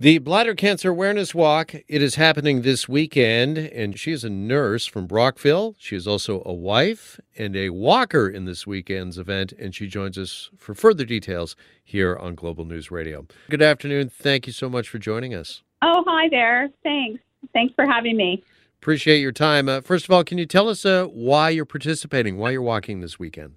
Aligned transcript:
The 0.00 0.18
Bladder 0.18 0.54
Cancer 0.54 0.90
Awareness 0.90 1.34
Walk, 1.34 1.74
it 1.74 2.00
is 2.02 2.14
happening 2.14 2.62
this 2.62 2.88
weekend, 2.88 3.58
and 3.58 3.98
she 3.98 4.12
is 4.12 4.22
a 4.22 4.30
nurse 4.30 4.86
from 4.86 5.08
Brockville. 5.08 5.74
She 5.76 5.96
is 5.96 6.06
also 6.06 6.40
a 6.46 6.52
wife 6.52 7.18
and 7.36 7.56
a 7.56 7.70
walker 7.70 8.28
in 8.28 8.44
this 8.44 8.64
weekend's 8.64 9.18
event, 9.18 9.52
and 9.58 9.74
she 9.74 9.88
joins 9.88 10.16
us 10.16 10.50
for 10.56 10.72
further 10.72 11.04
details 11.04 11.56
here 11.82 12.14
on 12.14 12.36
Global 12.36 12.64
News 12.64 12.92
Radio. 12.92 13.26
Good 13.50 13.60
afternoon. 13.60 14.08
Thank 14.08 14.46
you 14.46 14.52
so 14.52 14.68
much 14.68 14.88
for 14.88 15.00
joining 15.00 15.34
us. 15.34 15.64
Oh, 15.82 16.04
hi 16.06 16.28
there. 16.28 16.68
Thanks. 16.84 17.20
Thanks 17.52 17.74
for 17.74 17.84
having 17.84 18.16
me. 18.16 18.44
Appreciate 18.80 19.18
your 19.18 19.32
time. 19.32 19.68
Uh, 19.68 19.80
first 19.80 20.04
of 20.04 20.12
all, 20.12 20.22
can 20.22 20.38
you 20.38 20.46
tell 20.46 20.68
us 20.68 20.86
uh, 20.86 21.06
why 21.06 21.50
you're 21.50 21.64
participating, 21.64 22.38
why 22.38 22.52
you're 22.52 22.62
walking 22.62 23.00
this 23.00 23.18
weekend? 23.18 23.56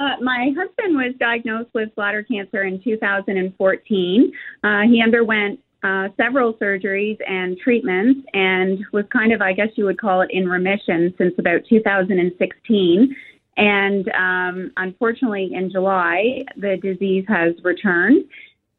Uh, 0.00 0.14
my 0.22 0.52
husband 0.56 0.96
was 0.96 1.14
diagnosed 1.18 1.70
with 1.74 1.94
bladder 1.96 2.22
cancer 2.22 2.62
in 2.62 2.80
2014. 2.82 4.32
Uh, 4.62 4.80
he 4.82 5.02
underwent 5.02 5.58
uh, 5.82 6.08
several 6.16 6.54
surgeries 6.54 7.18
and 7.26 7.58
treatments 7.58 8.20
and 8.32 8.78
was 8.92 9.04
kind 9.12 9.32
of, 9.32 9.40
I 9.40 9.52
guess 9.52 9.68
you 9.76 9.84
would 9.84 10.00
call 10.00 10.22
it, 10.22 10.30
in 10.32 10.48
remission 10.48 11.14
since 11.18 11.34
about 11.38 11.60
2016. 11.68 13.16
And 13.56 14.08
um, 14.10 14.72
unfortunately, 14.76 15.50
in 15.52 15.70
July, 15.70 16.44
the 16.56 16.76
disease 16.80 17.24
has 17.28 17.54
returned. 17.64 18.24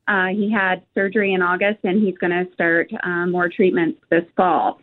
Uh, 0.08 0.28
he 0.28 0.52
had 0.52 0.84
surgery 0.96 1.34
in 1.34 1.42
August, 1.42 1.80
and 1.84 2.02
he's 2.02 2.18
going 2.18 2.32
to 2.32 2.52
start 2.54 2.90
uh, 3.04 3.28
more 3.28 3.50
treatments 3.50 4.00
this 4.10 4.24
fall. 4.36 4.80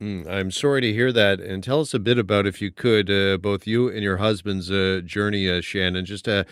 Mm, 0.00 0.28
I'm 0.28 0.50
sorry 0.50 0.82
to 0.82 0.92
hear 0.92 1.12
that. 1.12 1.40
And 1.40 1.64
tell 1.64 1.80
us 1.80 1.94
a 1.94 1.98
bit 1.98 2.18
about, 2.18 2.46
if 2.46 2.60
you 2.60 2.70
could, 2.70 3.10
uh, 3.10 3.38
both 3.38 3.66
you 3.66 3.88
and 3.88 4.02
your 4.02 4.18
husband's 4.18 4.70
uh, 4.70 5.00
journey, 5.04 5.48
uh, 5.48 5.60
Shannon. 5.60 6.04
Just, 6.04 6.28
uh, 6.28 6.44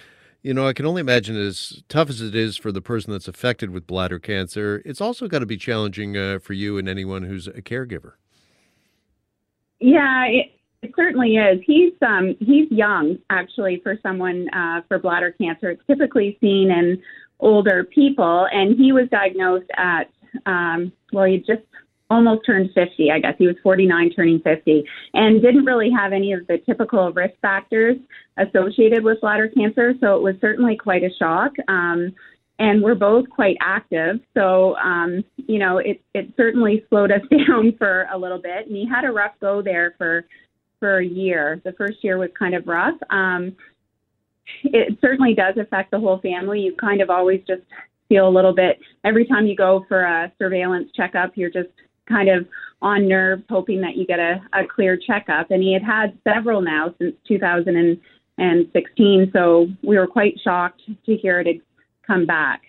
you 0.43 0.55
know, 0.55 0.67
I 0.67 0.73
can 0.73 0.87
only 0.87 1.01
imagine 1.01 1.37
as 1.37 1.83
tough 1.89 2.09
as 2.09 2.21
it 2.21 2.35
is 2.35 2.57
for 2.57 2.73
the 2.73 2.81
person 2.81 3.13
that's 3.13 3.29
affected 3.29 3.71
with 3.71 3.87
bladder 3.87 4.19
cancer, 4.19 4.83
it's 4.85 5.01
also 5.01 5.29
got 5.29 5.41
to 5.41 5.47
be 5.47 5.57
challenging 5.57 6.17
uh, 6.17 6.39
for 6.39 6.55
you 6.55 6.79
and 6.79 6.89
anyone 6.89 7.23
who's 7.23 7.47
a 7.47 7.63
caregiver. 7.63 8.13
Yeah, 9.81 10.25
it, 10.27 10.53
it 10.83 10.93
certainly 10.97 11.37
is. 11.37 11.61
He's 11.67 11.93
um, 12.01 12.37
he's 12.41 12.71
young, 12.71 13.19
actually, 13.29 13.81
for 13.83 13.99
someone 14.03 14.49
uh, 14.55 14.83
for 14.89 14.99
bladder 14.99 15.33
cancer. 15.33 15.71
It's 15.71 15.83
typically 15.87 16.39
seen 16.41 16.71
in 16.71 17.03
older 17.41 17.85
people, 17.85 18.47
and 18.51 18.79
he 18.79 18.93
was 18.93 19.09
diagnosed 19.11 19.71
at 19.77 20.11
um, 20.47 20.93
well, 21.13 21.25
he 21.25 21.39
just 21.39 21.63
almost 22.11 22.45
turned 22.45 22.71
50, 22.75 23.11
I 23.11 23.19
guess. 23.19 23.35
He 23.39 23.47
was 23.47 23.57
49, 23.63 24.11
turning 24.15 24.41
50, 24.41 24.85
and 25.15 25.43
didn't 25.43 25.65
really 25.65 25.91
have 25.91 26.13
any 26.13 26.33
of 26.33 26.47
the 26.47 26.59
typical 26.59 27.13
risk 27.13 27.35
factors 27.41 27.97
associated 28.37 29.03
with 29.03 29.21
bladder 29.21 29.49
cancer. 29.49 29.95
So 30.01 30.17
it 30.17 30.23
was 30.23 30.35
certainly 30.41 30.77
quite 30.77 31.03
a 31.03 31.11
shock. 31.19 31.53
Um, 31.69 32.15
and 32.59 32.83
we're 32.83 32.95
both 32.95 33.29
quite 33.31 33.57
active. 33.61 34.21
So, 34.35 34.77
um, 34.77 35.25
you 35.37 35.59
know, 35.59 35.79
it, 35.79 36.01
it 36.15 36.33
certainly 36.37 36.85
slowed 36.89 37.11
us 37.11 37.23
down 37.31 37.75
for 37.79 38.07
a 38.13 38.19
little 38.19 38.39
bit. 38.39 38.67
And 38.67 38.77
he 38.77 38.87
had 38.89 39.05
a 39.05 39.11
rough 39.11 39.33
go 39.41 39.61
there 39.63 39.95
for, 39.99 40.25
for 40.79 40.99
a 40.99 41.07
year. 41.07 41.61
The 41.65 41.73
first 41.73 42.03
year 42.03 42.19
was 42.19 42.31
kind 42.39 42.55
of 42.55 42.67
rough. 42.67 42.95
Um, 43.11 43.57
it 44.63 44.99
certainly 45.01 45.35
does 45.35 45.57
affect 45.57 45.91
the 45.91 45.99
whole 45.99 46.21
family. 46.21 46.61
You 46.61 46.77
kind 46.77 47.01
of 47.01 47.11
always 47.11 47.41
just 47.47 47.63
feel 48.09 48.29
a 48.29 48.31
little 48.31 48.55
bit 48.55 48.79
every 49.05 49.27
time 49.27 49.47
you 49.47 49.57
go 49.57 49.85
for 49.89 50.03
a 50.03 50.33
surveillance 50.39 50.91
checkup, 50.95 51.33
you're 51.37 51.51
just 51.51 51.71
kind 52.09 52.29
of 52.29 52.47
on 52.83 53.09
nerves, 53.09 53.43
hoping 53.49 53.81
that 53.81 53.97
you 53.97 54.07
get 54.07 54.19
a, 54.19 54.43
a 54.53 54.67
clear 54.67 54.97
checkup. 54.97 55.51
And 55.51 55.63
he 55.63 55.73
had 55.73 55.83
had 55.83 56.19
several 56.23 56.61
now 56.61 56.95
since 56.99 57.15
2016. 57.27 59.31
So 59.33 59.69
we 59.83 59.97
were 59.97 60.07
quite 60.07 60.39
shocked 60.43 60.83
to 61.07 61.17
hear 61.17 61.41
it 61.41 61.47
had 61.47 61.61
come 62.07 62.27
back. 62.27 62.63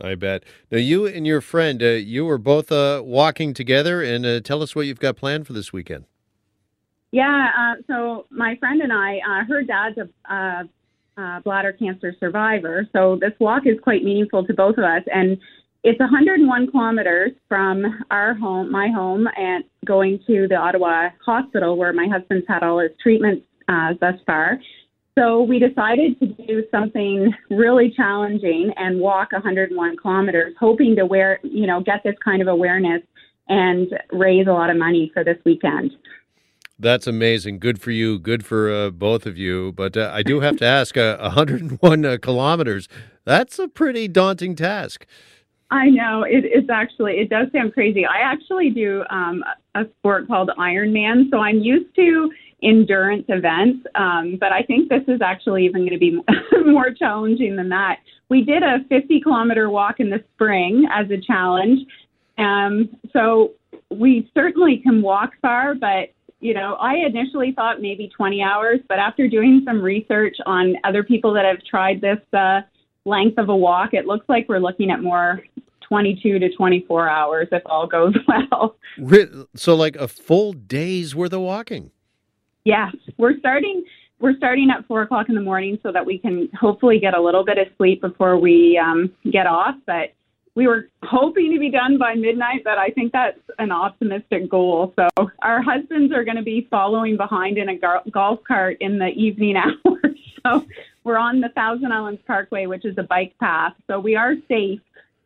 I 0.00 0.16
bet. 0.16 0.42
Now, 0.72 0.78
you 0.78 1.06
and 1.06 1.26
your 1.26 1.40
friend, 1.40 1.82
uh, 1.82 1.86
you 1.86 2.24
were 2.24 2.38
both 2.38 2.72
uh, 2.72 3.02
walking 3.04 3.54
together, 3.54 4.02
and 4.02 4.26
uh, 4.26 4.40
tell 4.40 4.62
us 4.62 4.74
what 4.74 4.86
you've 4.86 4.98
got 4.98 5.16
planned 5.16 5.46
for 5.46 5.52
this 5.52 5.72
weekend. 5.72 6.04
Yeah, 7.12 7.50
uh, 7.56 7.74
so 7.86 8.26
my 8.30 8.56
friend 8.56 8.82
and 8.82 8.92
I, 8.92 9.18
uh, 9.18 9.44
her 9.46 9.62
dad's 9.62 9.98
a 9.98 10.68
uh, 11.16 11.40
bladder 11.40 11.72
cancer 11.72 12.12
survivor, 12.18 12.88
so 12.92 13.16
this 13.20 13.32
walk 13.38 13.66
is 13.66 13.78
quite 13.80 14.02
meaningful 14.02 14.44
to 14.46 14.52
both 14.52 14.78
of 14.78 14.84
us. 14.84 15.02
And 15.14 15.38
it's 15.84 16.00
101 16.00 16.70
kilometers 16.70 17.32
from 17.46 17.84
our 18.10 18.32
home, 18.34 18.72
my 18.72 18.88
home, 18.88 19.28
and 19.36 19.64
going 19.84 20.18
to 20.26 20.48
the 20.48 20.54
Ottawa 20.54 21.10
hospital 21.24 21.76
where 21.76 21.92
my 21.92 22.08
husband's 22.10 22.46
had 22.48 22.62
all 22.62 22.78
his 22.78 22.90
treatments 23.02 23.44
uh, 23.68 23.92
thus 24.00 24.14
far. 24.26 24.58
So 25.16 25.42
we 25.42 25.58
decided 25.58 26.18
to 26.20 26.26
do 26.26 26.64
something 26.70 27.32
really 27.50 27.92
challenging 27.94 28.72
and 28.76 28.98
walk 28.98 29.32
101 29.32 29.96
kilometers, 29.98 30.54
hoping 30.58 30.96
to 30.96 31.04
wear, 31.04 31.38
you 31.42 31.66
know, 31.66 31.82
get 31.82 32.02
this 32.02 32.16
kind 32.24 32.40
of 32.40 32.48
awareness 32.48 33.02
and 33.48 33.86
raise 34.10 34.46
a 34.46 34.52
lot 34.52 34.70
of 34.70 34.78
money 34.78 35.10
for 35.12 35.22
this 35.22 35.36
weekend. 35.44 35.92
That's 36.78 37.06
amazing. 37.06 37.58
Good 37.58 37.80
for 37.80 37.90
you. 37.90 38.18
Good 38.18 38.44
for 38.44 38.72
uh, 38.72 38.90
both 38.90 39.26
of 39.26 39.36
you. 39.36 39.72
But 39.72 39.96
uh, 39.96 40.10
I 40.12 40.22
do 40.22 40.40
have 40.40 40.56
to 40.56 40.64
ask: 40.64 40.96
uh, 40.96 41.18
101 41.18 42.04
uh, 42.04 42.16
kilometers. 42.20 42.88
That's 43.24 43.58
a 43.58 43.68
pretty 43.68 44.08
daunting 44.08 44.56
task. 44.56 45.06
I 45.74 45.90
know 45.90 46.22
it, 46.22 46.44
it's 46.44 46.70
actually 46.70 47.14
it 47.14 47.30
does 47.30 47.48
sound 47.52 47.74
crazy. 47.74 48.06
I 48.06 48.18
actually 48.20 48.70
do 48.70 49.02
um, 49.10 49.42
a 49.74 49.82
sport 49.98 50.28
called 50.28 50.50
Ironman, 50.56 51.30
so 51.32 51.38
I'm 51.38 51.58
used 51.58 51.92
to 51.96 52.30
endurance 52.62 53.24
events, 53.28 53.84
um, 53.96 54.38
but 54.38 54.52
I 54.52 54.62
think 54.62 54.88
this 54.88 55.02
is 55.08 55.20
actually 55.20 55.64
even 55.64 55.80
going 55.80 55.90
to 55.90 55.98
be 55.98 56.22
more 56.64 56.92
challenging 56.96 57.56
than 57.56 57.68
that. 57.70 57.96
We 58.30 58.42
did 58.44 58.62
a 58.62 58.78
50 58.88 59.20
kilometer 59.20 59.68
walk 59.68 59.96
in 59.98 60.10
the 60.10 60.22
spring 60.34 60.86
as 60.92 61.10
a 61.10 61.20
challenge, 61.20 61.80
um, 62.38 62.88
so 63.12 63.50
we 63.90 64.30
certainly 64.32 64.80
can 64.80 65.02
walk 65.02 65.32
far, 65.42 65.74
but 65.74 66.10
you 66.38 66.54
know, 66.54 66.74
I 66.74 66.96
initially 67.06 67.52
thought 67.52 67.80
maybe 67.80 68.10
20 68.16 68.42
hours, 68.42 68.78
but 68.88 68.98
after 68.98 69.26
doing 69.28 69.62
some 69.64 69.80
research 69.80 70.36
on 70.46 70.76
other 70.84 71.02
people 71.02 71.32
that 71.34 71.44
have 71.44 71.64
tried 71.68 72.00
this 72.00 72.18
uh, 72.32 72.60
length 73.04 73.38
of 73.38 73.48
a 73.48 73.56
walk, 73.56 73.94
it 73.94 74.06
looks 74.06 74.28
like 74.28 74.48
we're 74.48 74.58
looking 74.58 74.90
at 74.90 75.02
more 75.02 75.42
22 75.88 76.38
to 76.38 76.54
24 76.54 77.08
hours 77.08 77.48
if 77.52 77.62
all 77.66 77.86
goes 77.86 78.14
well. 78.28 78.76
So, 79.54 79.74
like 79.74 79.96
a 79.96 80.08
full 80.08 80.52
day's 80.52 81.14
worth 81.14 81.32
of 81.32 81.40
walking. 81.40 81.90
Yes, 82.64 82.94
we're 83.18 83.38
starting. 83.38 83.84
We're 84.20 84.36
starting 84.36 84.70
at 84.70 84.86
four 84.86 85.02
o'clock 85.02 85.28
in 85.28 85.34
the 85.34 85.40
morning 85.40 85.78
so 85.82 85.92
that 85.92 86.06
we 86.06 86.18
can 86.18 86.48
hopefully 86.58 86.98
get 86.98 87.14
a 87.14 87.20
little 87.20 87.44
bit 87.44 87.58
of 87.58 87.66
sleep 87.76 88.00
before 88.00 88.38
we 88.38 88.78
um, 88.78 89.12
get 89.30 89.46
off. 89.46 89.74
But 89.86 90.14
we 90.54 90.66
were 90.66 90.88
hoping 91.02 91.52
to 91.52 91.58
be 91.58 91.70
done 91.70 91.98
by 91.98 92.14
midnight, 92.14 92.62
but 92.64 92.78
I 92.78 92.88
think 92.90 93.12
that's 93.12 93.40
an 93.58 93.72
optimistic 93.72 94.48
goal. 94.48 94.94
So 94.96 95.08
our 95.42 95.60
husbands 95.60 96.12
are 96.14 96.24
going 96.24 96.36
to 96.36 96.42
be 96.42 96.66
following 96.70 97.16
behind 97.16 97.58
in 97.58 97.68
a 97.68 98.10
golf 98.10 98.40
cart 98.46 98.76
in 98.80 98.98
the 98.98 99.08
evening 99.08 99.56
hours. 99.86 100.16
so 100.46 100.64
we're 101.02 101.18
on 101.18 101.40
the 101.40 101.48
Thousand 101.50 101.92
Islands 101.92 102.20
Parkway, 102.26 102.66
which 102.66 102.84
is 102.84 102.96
a 102.98 103.02
bike 103.02 103.34
path. 103.40 103.74
So 103.88 103.98
we 103.98 104.14
are 104.14 104.34
safe 104.48 104.80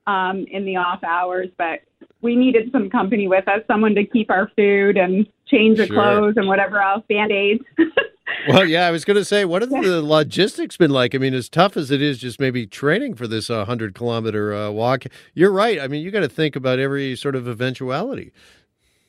um, 0.08 0.46
in 0.50 0.64
the 0.64 0.76
off 0.76 1.04
hours, 1.04 1.48
but 1.58 1.80
we 2.22 2.34
needed 2.34 2.70
some 2.72 2.91
company 2.91 3.28
with 3.28 3.46
us, 3.46 3.60
someone 3.69 3.94
to 3.94 4.04
keep 4.04 4.30
our 4.30 4.50
food 4.56 4.96
and 4.96 5.26
change 5.46 5.76
the 5.76 5.86
sure. 5.86 5.94
clothes 5.94 6.34
and 6.36 6.48
whatever 6.48 6.80
else, 6.80 7.04
band 7.08 7.30
aids. 7.30 7.62
well, 8.48 8.64
yeah, 8.64 8.86
I 8.86 8.91
was 8.91 9.04
going 9.04 9.19
to 9.19 9.24
say, 9.24 9.44
what 9.44 9.62
have 9.62 9.70
the 9.70 10.02
logistics 10.02 10.76
been 10.76 10.91
like? 10.91 11.14
I 11.14 11.19
mean, 11.19 11.34
as 11.34 11.48
tough 11.48 11.76
as 11.76 11.91
it 11.91 12.02
is 12.02 12.19
just 12.19 12.41
maybe 12.41 12.66
training 12.66 13.14
for 13.14 13.28
this 13.28 13.50
uh, 13.50 13.58
100 13.58 13.94
kilometer 13.94 14.54
uh, 14.54 14.70
walk, 14.70 15.04
you're 15.34 15.52
right. 15.52 15.78
I 15.78 15.86
mean, 15.86 16.02
you 16.02 16.10
got 16.10 16.20
to 16.20 16.28
think 16.28 16.56
about 16.56 16.78
every 16.78 17.14
sort 17.14 17.36
of 17.36 17.46
eventuality. 17.46 18.32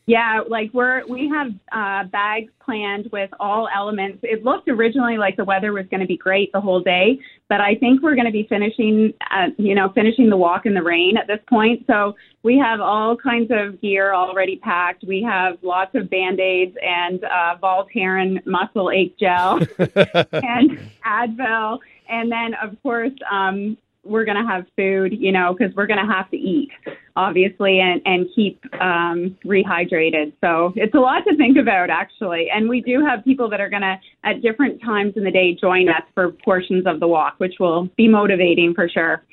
Yeah, 0.10 0.42
like 0.50 0.72
we're 0.74 1.06
we 1.06 1.30
have 1.30 1.52
uh, 1.72 2.10
bags 2.10 2.52
planned 2.66 3.10
with 3.12 3.30
all 3.40 3.70
elements. 3.72 4.18
It 4.24 4.44
looked 4.44 4.68
originally 4.68 5.20
like 5.20 5.38
the 5.38 5.46
weather 5.46 5.72
was 5.72 5.86
going 5.92 6.00
to 6.00 6.08
be 6.08 6.18
great 6.18 6.52
the 6.52 6.60
whole 6.60 6.80
day, 6.80 7.20
but 7.48 7.62
I 7.62 7.76
think 7.76 8.02
we're 8.02 8.16
going 8.16 8.26
to 8.26 8.32
be 8.32 8.48
finishing, 8.50 9.14
uh, 9.30 9.50
you 9.60 9.76
know, 9.76 9.92
finishing 9.94 10.28
the 10.28 10.36
walk 10.36 10.66
in 10.66 10.74
the 10.74 10.82
rain 10.82 11.16
at 11.16 11.28
this 11.28 11.38
point. 11.48 11.84
So 11.86 12.16
we 12.42 12.58
have 12.58 12.82
all 12.82 13.16
kinds 13.16 13.52
of 13.52 13.80
gear 13.82 14.16
already 14.16 14.56
packed. 14.56 15.04
We 15.04 15.22
have 15.22 15.60
lots 15.62 15.94
of 15.94 16.10
band 16.10 16.40
aids 16.40 16.76
and 16.82 17.24
uh, 17.24 17.58
Voltaren 17.62 18.44
muscle 18.48 18.90
ache 18.90 19.16
gel 19.20 19.60
and 19.78 20.90
Advil, 21.06 21.78
and 22.10 22.32
then 22.32 22.56
of 22.56 22.82
course 22.82 23.14
um, 23.30 23.78
we're 24.10 24.26
going 24.26 24.38
to 24.38 24.50
have 24.50 24.66
food, 24.76 25.14
you 25.18 25.32
know, 25.32 25.56
because 25.58 25.76
we're 25.76 25.88
going 25.88 26.06
to 26.06 26.12
have 26.12 26.30
to 26.32 26.38
eat, 26.38 26.70
obviously, 27.16 27.80
and, 27.80 28.02
and 28.06 28.28
keep 28.36 28.62
um, 28.82 29.38
rehydrated. 29.46 30.34
So 30.42 30.74
it's 30.76 30.94
a 30.96 31.00
lot 31.00 31.22
to 31.28 31.38
think 31.38 31.58
about, 31.58 31.90
actually. 31.90 32.48
And 32.54 32.68
we 32.68 32.82
do 32.82 33.06
have 33.06 33.24
people 33.24 33.50
that 33.50 33.62
are 33.62 33.70
going 33.70 33.84
to, 33.84 33.96
at 34.24 34.42
different 34.42 34.82
times 34.82 35.14
in 35.16 35.24
the 35.24 35.32
day, 35.32 35.56
join 35.60 35.90
us 35.90 36.04
for 36.14 36.32
portions 36.32 36.86
of 36.86 37.00
the 37.00 37.08
walk, 37.08 37.36
which 37.38 37.56
will 37.60 37.90
be 37.96 38.08
motivating 38.08 38.74
for 38.74 38.90
sure. 38.90 39.24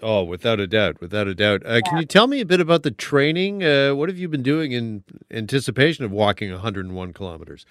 Oh, 0.00 0.22
without 0.22 0.60
a 0.60 0.66
doubt, 0.66 1.00
without 1.00 1.26
a 1.26 1.34
doubt. 1.34 1.66
Uh, 1.66 1.74
yeah. 1.74 1.80
Can 1.80 1.98
you 1.98 2.04
tell 2.04 2.28
me 2.28 2.40
a 2.40 2.46
bit 2.46 2.60
about 2.60 2.84
the 2.84 2.90
training? 2.90 3.64
Uh, 3.64 3.94
what 3.94 4.08
have 4.08 4.18
you 4.18 4.28
been 4.28 4.44
doing 4.44 4.72
in 4.72 5.02
anticipation 5.30 6.04
of 6.04 6.12
walking 6.12 6.52
101 6.52 7.12
kilometers? 7.12 7.66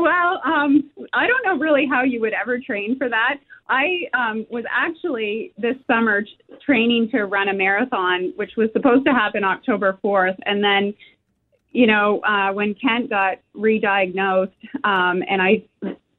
Well, 0.00 0.40
um, 0.44 0.90
I 1.12 1.26
don't 1.26 1.44
know 1.44 1.58
really 1.58 1.86
how 1.86 2.02
you 2.02 2.20
would 2.20 2.32
ever 2.32 2.58
train 2.58 2.96
for 2.96 3.08
that. 3.08 3.38
I 3.68 4.08
um, 4.14 4.46
was 4.50 4.64
actually 4.70 5.52
this 5.58 5.76
summer 5.86 6.24
training 6.64 7.10
to 7.12 7.24
run 7.24 7.48
a 7.48 7.54
marathon, 7.54 8.32
which 8.36 8.52
was 8.56 8.70
supposed 8.72 9.04
to 9.06 9.12
happen 9.12 9.44
October 9.44 9.98
4th. 10.04 10.36
And 10.46 10.62
then, 10.62 10.94
you 11.70 11.86
know, 11.86 12.20
uh, 12.20 12.52
when 12.52 12.74
Kent 12.74 13.10
got 13.10 13.38
re-diagnosed 13.54 14.52
um, 14.84 15.22
and 15.28 15.40
I, 15.40 15.62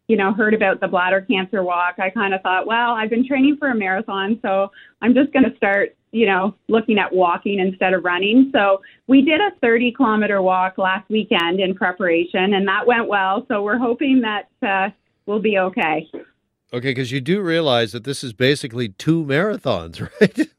you 0.07 0.17
know, 0.17 0.33
heard 0.33 0.53
about 0.53 0.79
the 0.79 0.87
bladder 0.87 1.21
cancer 1.21 1.63
walk, 1.63 1.95
I 1.99 2.09
kind 2.09 2.33
of 2.33 2.41
thought, 2.41 2.67
well, 2.67 2.91
I've 2.91 3.09
been 3.09 3.27
training 3.27 3.57
for 3.59 3.69
a 3.69 3.75
marathon, 3.75 4.39
so 4.41 4.69
I'm 5.01 5.13
just 5.13 5.31
going 5.33 5.49
to 5.49 5.55
start 5.57 5.95
you 6.13 6.27
know, 6.27 6.55
looking 6.69 6.99
at 6.99 7.13
walking 7.13 7.59
instead 7.59 7.93
of 7.93 8.05
running. 8.05 8.51
So 8.53 8.81
we 9.07 9.23
did 9.23 9.41
a 9.41 9.49
30 9.61 9.93
kilometer 9.93 10.41
walk 10.41 10.77
last 10.77 11.09
weekend 11.09 11.59
in 11.59 11.73
preparation, 11.73 12.53
and 12.53 12.67
that 12.67 12.85
went 12.85 13.07
well. 13.07 13.45
So 13.47 13.63
we're 13.63 13.79
hoping 13.79 14.21
that 14.21 14.47
uh, 14.65 14.93
we'll 15.25 15.41
be 15.41 15.57
okay. 15.57 16.07
Okay, 16.71 16.91
because 16.91 17.11
you 17.11 17.19
do 17.19 17.41
realize 17.41 17.91
that 17.91 18.03
this 18.03 18.23
is 18.23 18.31
basically 18.31 18.89
two 18.89 19.25
marathons, 19.25 20.07
right? 20.21 20.49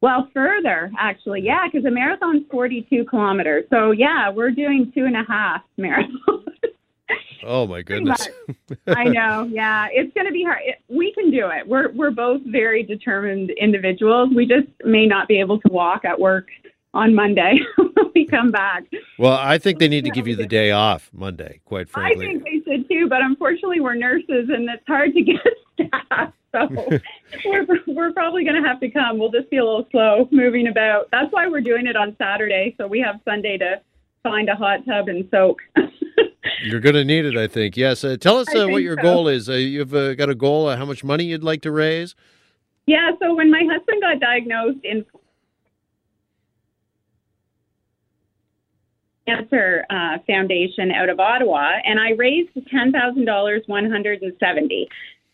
Well, 0.00 0.28
further, 0.34 0.90
actually, 0.98 1.42
yeah, 1.42 1.66
because 1.70 1.84
a 1.86 1.90
marathon's 1.90 2.44
42 2.50 3.04
kilometers. 3.04 3.64
So, 3.70 3.92
yeah, 3.92 4.30
we're 4.30 4.50
doing 4.50 4.92
two 4.94 5.04
and 5.04 5.16
a 5.16 5.24
half 5.26 5.62
marathons. 5.78 6.44
Oh 7.44 7.66
my 7.66 7.82
goodness! 7.82 8.28
I 8.88 9.04
know. 9.04 9.48
Yeah, 9.50 9.88
it's 9.90 10.12
going 10.12 10.26
to 10.26 10.32
be 10.32 10.42
hard. 10.42 10.60
We 10.88 11.12
can 11.12 11.30
do 11.30 11.48
it. 11.48 11.66
We're 11.66 11.90
we're 11.92 12.10
both 12.10 12.42
very 12.44 12.82
determined 12.82 13.50
individuals. 13.50 14.30
We 14.34 14.46
just 14.46 14.68
may 14.84 15.06
not 15.06 15.28
be 15.28 15.38
able 15.40 15.60
to 15.60 15.68
walk 15.72 16.04
at 16.04 16.18
work 16.18 16.48
on 16.94 17.14
Monday 17.14 17.60
when 17.76 18.10
we 18.14 18.26
come 18.26 18.50
back. 18.50 18.84
Well, 19.18 19.38
I 19.38 19.58
think 19.58 19.78
they 19.78 19.88
need 19.88 20.04
to 20.04 20.10
give 20.10 20.26
you 20.26 20.36
the 20.36 20.46
day 20.46 20.72
off 20.72 21.10
Monday. 21.12 21.60
Quite 21.64 21.88
frankly, 21.88 22.26
I 22.26 22.28
think 22.28 22.44
they 22.44 22.70
should 22.70 22.88
too. 22.88 23.08
But 23.08 23.22
unfortunately, 23.22 23.80
we're 23.80 23.94
nurses, 23.94 24.48
and 24.50 24.68
it's 24.68 24.86
hard 24.86 25.14
to 25.14 25.22
get 25.22 25.46
staff. 26.08 26.32
So 26.52 26.68
we're 27.44 27.66
we're 27.86 28.12
probably 28.12 28.44
going 28.44 28.60
to 28.62 28.68
have 28.68 28.80
to 28.80 28.90
come. 28.90 29.18
We'll 29.18 29.30
just 29.30 29.50
be 29.50 29.58
a 29.58 29.64
little 29.64 29.86
slow 29.90 30.28
moving 30.32 30.68
about. 30.68 31.08
That's 31.12 31.32
why 31.32 31.46
we're 31.46 31.60
doing 31.60 31.86
it 31.86 31.96
on 31.96 32.16
Saturday, 32.18 32.74
so 32.78 32.86
we 32.86 33.00
have 33.00 33.20
Sunday 33.24 33.58
to 33.58 33.80
find 34.22 34.48
a 34.48 34.54
hot 34.54 34.84
tub 34.86 35.08
and 35.08 35.28
soak. 35.30 35.58
You're 36.62 36.80
going 36.80 36.94
to 36.94 37.04
need 37.04 37.24
it, 37.24 37.36
I 37.36 37.46
think. 37.46 37.76
Yes. 37.76 38.02
Uh, 38.02 38.16
tell 38.16 38.38
us 38.38 38.54
uh, 38.54 38.66
what 38.68 38.82
your 38.82 38.96
so. 38.96 39.02
goal 39.02 39.28
is. 39.28 39.48
Uh, 39.48 39.54
you've 39.54 39.94
uh, 39.94 40.14
got 40.14 40.28
a 40.28 40.34
goal, 40.34 40.74
how 40.74 40.84
much 40.84 41.04
money 41.04 41.24
you'd 41.24 41.44
like 41.44 41.62
to 41.62 41.70
raise? 41.70 42.14
Yeah. 42.86 43.10
So 43.20 43.34
when 43.34 43.50
my 43.50 43.62
husband 43.70 44.02
got 44.02 44.20
diagnosed 44.20 44.84
in 44.84 45.04
Cancer 49.28 49.84
uh, 49.90 50.18
Foundation 50.26 50.90
out 50.90 51.10
of 51.10 51.20
Ottawa, 51.20 51.72
and 51.84 52.00
I 52.00 52.12
raised 52.12 52.50
ten 52.70 52.92
thousand 52.92 53.26
dollars, 53.26 53.62
one 53.66 53.90
hundred 53.90 54.22
and 54.22 54.32
seventy. 54.40 54.88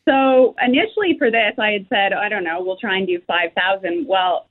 So 0.06 0.54
initially 0.62 1.16
for 1.16 1.30
this, 1.30 1.52
I 1.58 1.70
had 1.70 1.86
said, 1.88 2.12
I 2.12 2.28
don't 2.28 2.44
know, 2.44 2.60
we'll 2.60 2.76
try 2.76 2.98
and 2.98 3.06
do 3.06 3.20
five 3.26 3.50
thousand. 3.56 4.06
Well, 4.08 4.46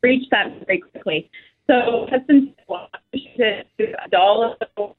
reached 0.00 0.30
that 0.30 0.64
very 0.66 0.80
quickly. 0.80 1.28
So 1.66 2.06
husband 2.08 2.54
said, 2.56 3.01
a 3.14 4.08
dollar 4.10 4.56
so 4.76 4.94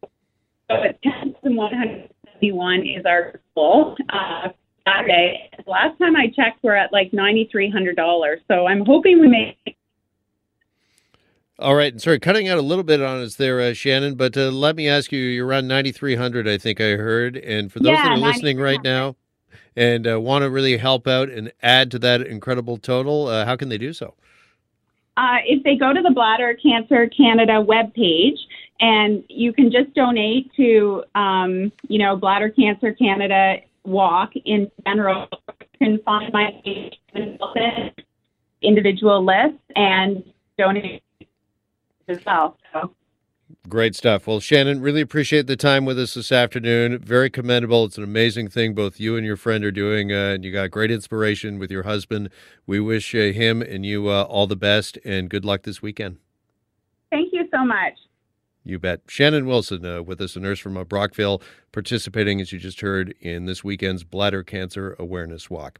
at 0.70 1.02
10,171 1.04 2.88
is 2.88 3.06
our 3.06 3.40
goal. 3.56 3.96
Uh, 4.10 4.50
Saturday. 4.86 5.50
Last 5.66 5.98
time 5.98 6.16
I 6.16 6.28
checked, 6.28 6.60
we're 6.62 6.76
at 6.76 6.92
like 6.92 7.12
$9,300. 7.12 8.38
So 8.48 8.68
I'm 8.68 8.86
hoping 8.86 9.20
we 9.20 9.28
make. 9.28 9.78
All 11.60 11.76
right. 11.76 12.00
Sorry, 12.02 12.20
cutting 12.20 12.48
out 12.50 12.58
a 12.58 12.62
little 12.62 12.84
bit 12.84 13.02
on 13.02 13.22
us 13.22 13.36
there, 13.36 13.62
uh, 13.62 13.74
Shannon, 13.74 14.16
but 14.16 14.36
uh, 14.36 14.50
let 14.50 14.76
me 14.76 14.90
ask 14.90 15.12
you 15.12 15.20
you're 15.20 15.48
around 15.48 15.68
9,300, 15.68 16.48
I 16.48 16.58
think 16.58 16.82
I 16.82 16.96
heard. 16.96 17.38
And 17.38 17.72
for 17.72 17.80
those 17.80 17.94
yeah, 17.94 18.04
that 18.04 18.12
are 18.14 18.18
listening 18.18 18.58
right 18.60 18.84
now 18.84 19.16
and 19.76 20.08
uh, 20.08 20.20
want 20.20 20.44
to 20.44 20.50
really 20.50 20.78
help 20.78 21.08
out 21.08 21.30
and 21.30 21.52
add 21.62 21.92
to 21.92 22.00
that 22.00 22.22
incredible 22.22 22.78
total, 22.78 23.28
uh, 23.28 23.46
how 23.46 23.56
can 23.56 23.70
they 23.70 23.78
do 23.78 23.94
so? 23.94 24.16
Uh, 25.16 25.38
if 25.46 25.64
they 25.64 25.76
go 25.76 25.94
to 25.94 26.02
the 26.02 26.12
Bladder 26.12 26.56
Cancer 26.62 27.08
Canada 27.08 27.64
webpage, 27.64 28.38
and 28.80 29.24
you 29.30 29.54
can 29.54 29.72
just 29.72 29.94
donate 29.94 30.52
to, 30.56 31.04
um, 31.16 31.72
you 31.88 32.00
know, 32.00 32.16
Bladder 32.16 32.50
Cancer 32.50 32.94
Canada 32.94 33.58
Walk 33.86 34.32
in 34.46 34.72
general. 34.86 35.28
You 35.32 35.68
can 35.78 36.00
find 36.04 36.34
my 36.34 36.62
individual 38.62 39.24
list 39.24 39.60
and 39.76 40.24
donate 40.58 41.04
as 42.08 42.20
well. 42.26 42.58
So. 42.72 42.94
Great 43.70 43.96
stuff. 43.96 44.28
Well, 44.28 44.40
Shannon, 44.40 44.82
really 44.82 45.02
appreciate 45.02 45.48
the 45.48 45.56
time 45.56 45.86
with 45.86 45.98
us 45.98 46.14
this 46.14 46.32
afternoon. 46.32 47.00
Very 47.00 47.30
commendable. 47.30 47.86
It's 47.86 47.98
an 47.98 48.04
amazing 48.04 48.50
thing 48.50 48.74
both 48.74 49.00
you 49.00 49.16
and 49.16 49.26
your 49.26 49.38
friend 49.38 49.64
are 49.64 49.72
doing, 49.72 50.12
uh, 50.12 50.34
and 50.34 50.44
you 50.44 50.52
got 50.52 50.72
great 50.72 50.92
inspiration 50.92 51.60
with 51.60 51.72
your 51.72 51.84
husband. 51.84 52.30
We 52.66 52.80
wish 52.80 53.16
uh, 53.16 53.32
him 53.32 53.62
and 53.62 53.86
you 53.86 54.10
uh, 54.10 54.24
all 54.24 54.48
the 54.48 54.56
best 54.56 54.98
and 55.06 55.30
good 55.30 55.46
luck 55.46 55.64
this 55.64 55.82
weekend. 55.82 56.18
Thank 57.10 57.32
you 57.32 57.48
so 57.52 57.64
much. 57.64 57.94
You 58.66 58.80
bet. 58.80 59.02
Shannon 59.08 59.46
Wilson 59.46 59.86
uh, 59.86 60.02
with 60.02 60.22
us, 60.22 60.36
a 60.36 60.40
nurse 60.40 60.60
from 60.60 60.78
uh, 60.78 60.84
Brockville, 60.84 61.42
participating, 61.72 62.40
as 62.40 62.52
you 62.52 62.60
just 62.60 62.82
heard, 62.82 63.14
in 63.20 63.46
this 63.46 63.64
weekend's 63.64 64.04
Bladder 64.04 64.42
Cancer 64.42 64.96
Awareness 65.00 65.50
Walk. 65.50 65.80